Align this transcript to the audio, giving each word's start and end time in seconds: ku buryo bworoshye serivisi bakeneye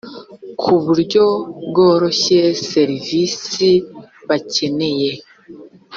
ku 0.61 0.73
buryo 0.83 1.23
bworoshye 1.67 2.39
serivisi 2.71 3.69
bakeneye 4.27 5.11